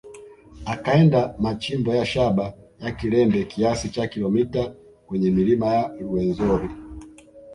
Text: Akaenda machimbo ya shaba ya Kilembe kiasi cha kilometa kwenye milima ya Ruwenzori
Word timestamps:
Akaenda 0.65 1.35
machimbo 1.39 1.95
ya 1.95 2.05
shaba 2.05 2.53
ya 2.79 2.91
Kilembe 2.91 3.43
kiasi 3.43 3.89
cha 3.89 4.07
kilometa 4.07 4.73
kwenye 5.07 5.31
milima 5.31 5.67
ya 5.67 5.87
Ruwenzori 5.99 6.69